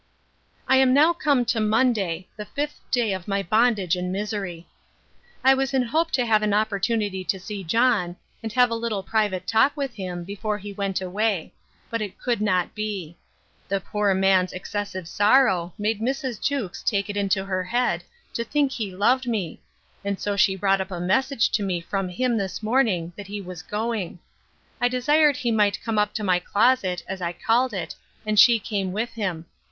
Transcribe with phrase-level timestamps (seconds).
[0.67, 4.65] I am now come to MONDAY, the 5th Day of my Bondage and Misery.
[5.43, 9.03] I was in hope to have an opportunity to see John, and have a little
[9.03, 11.53] private talk with him, before he went away;
[11.91, 13.15] but it could not be.
[13.67, 16.41] The poor man's excessive sorrow made Mrs.
[16.41, 19.61] Jewkes take it into her head, to think he loved me;
[20.03, 23.39] and so she brought up a message to me from him this morning that he
[23.39, 24.17] was going.
[24.81, 27.93] I desired he might come up to my closet, as I called it,
[28.25, 29.45] and she came with him.